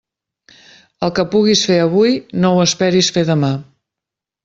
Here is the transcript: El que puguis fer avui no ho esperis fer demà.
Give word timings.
El 1.09 1.13
que 1.19 1.27
puguis 1.35 1.63
fer 1.73 1.79
avui 1.83 2.17
no 2.47 2.53
ho 2.57 2.65
esperis 2.67 3.15
fer 3.19 3.29
demà. 3.33 3.55